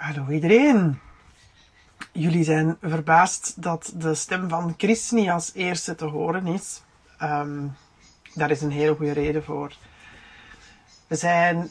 Hallo 0.00 0.30
iedereen. 0.30 0.98
Jullie 2.12 2.44
zijn 2.44 2.76
verbaasd 2.80 3.62
dat 3.62 3.92
de 3.96 4.14
stem 4.14 4.48
van 4.48 4.74
Chris 4.76 5.10
niet 5.10 5.28
als 5.28 5.50
eerste 5.54 5.94
te 5.94 6.04
horen 6.04 6.46
is. 6.46 6.82
Ehm, 7.18 7.66
daar 8.34 8.50
is 8.50 8.62
een 8.62 8.70
hele 8.70 8.94
goede 8.94 9.12
reden 9.12 9.44
voor. 9.44 9.76
We 11.06 11.16
zijn 11.16 11.70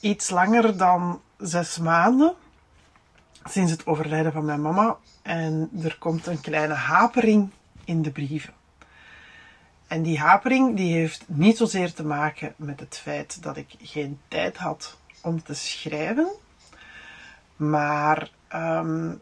iets 0.00 0.30
langer 0.30 0.76
dan 0.76 1.20
zes 1.36 1.78
maanden 1.78 2.34
sinds 3.44 3.72
het 3.72 3.86
overlijden 3.86 4.32
van 4.32 4.44
mijn 4.44 4.62
mama 4.62 4.96
en 5.22 5.70
er 5.82 5.96
komt 5.98 6.26
een 6.26 6.40
kleine 6.40 6.74
hapering 6.74 7.50
in 7.84 8.02
de 8.02 8.10
brieven. 8.10 8.54
En 9.86 10.02
die 10.02 10.18
hapering 10.18 10.76
die 10.76 10.92
heeft 10.92 11.24
niet 11.26 11.56
zozeer 11.56 11.92
te 11.92 12.04
maken 12.04 12.54
met 12.56 12.80
het 12.80 12.98
feit 13.02 13.42
dat 13.42 13.56
ik 13.56 13.74
geen 13.82 14.20
tijd 14.28 14.56
had 14.56 14.98
om 15.22 15.42
te 15.42 15.54
schrijven, 15.54 16.28
maar 17.58 18.30
ehm, 18.48 19.14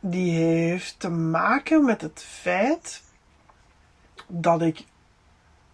die 0.00 0.32
heeft 0.32 1.00
te 1.00 1.08
maken 1.08 1.84
met 1.84 2.00
het 2.00 2.22
feit 2.22 3.02
dat 4.26 4.62
ik 4.62 4.84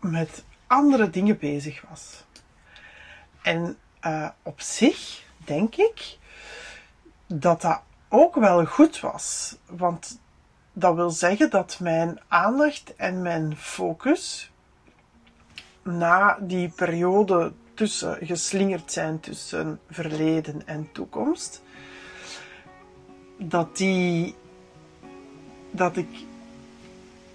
met 0.01 0.45
andere 0.67 1.11
dingen 1.11 1.39
bezig 1.39 1.83
was. 1.89 2.25
En 3.43 3.79
uh, 4.03 4.29
op 4.43 4.61
zich 4.61 5.25
denk 5.37 5.77
ik 5.77 6.19
dat 7.27 7.61
dat 7.61 7.83
ook 8.09 8.35
wel 8.35 8.65
goed 8.65 9.01
was. 9.01 9.57
Want 9.67 10.21
dat 10.73 10.95
wil 10.95 11.11
zeggen 11.11 11.51
dat 11.51 11.79
mijn 11.81 12.21
aandacht 12.29 12.97
en 12.97 13.23
mijn 13.23 13.57
focus 13.57 14.53
na 15.83 16.39
die 16.41 16.69
periode 16.69 17.53
tussen 17.75 18.19
geslingerd 18.27 18.93
zijn 18.93 19.21
tussen 19.21 19.81
verleden 19.91 20.67
en 20.67 20.89
toekomst, 20.93 21.63
dat 23.37 23.77
die 23.77 24.35
dat 25.71 25.97
ik 25.97 26.09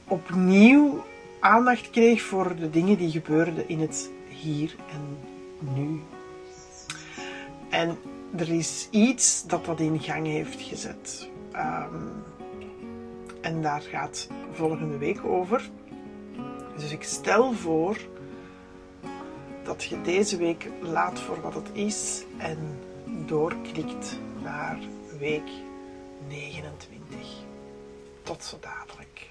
opnieuw 0.07 1.05
aandacht 1.39 1.89
kreeg 1.89 2.21
voor 2.21 2.55
de 2.55 2.69
dingen 2.69 2.97
die 2.97 3.11
gebeurden 3.11 3.69
in 3.69 3.79
het 3.79 4.09
hier 4.27 4.75
en 4.91 5.17
nu. 5.75 6.01
En 7.69 7.97
er 8.35 8.49
is 8.49 8.87
iets 8.91 9.47
dat 9.47 9.65
dat 9.65 9.79
in 9.79 9.99
gang 9.99 10.25
heeft 10.25 10.61
gezet. 10.61 11.29
Um, 11.55 12.23
en 13.41 13.61
daar 13.61 13.81
gaat 13.81 14.27
volgende 14.51 14.97
week 14.97 15.23
over. 15.23 15.69
Dus 16.77 16.91
ik 16.91 17.03
stel 17.03 17.53
voor 17.53 17.97
dat 19.69 19.83
je 19.83 20.01
deze 20.01 20.37
week 20.37 20.69
laat 20.81 21.19
voor 21.19 21.41
wat 21.41 21.53
het 21.53 21.69
is 21.73 22.23
en 22.37 22.79
doorklikt 23.25 24.19
naar 24.41 24.79
week 25.19 25.49
29. 26.27 27.19
Tot 28.23 28.43
zo 28.43 28.57
dadelijk. 28.59 29.29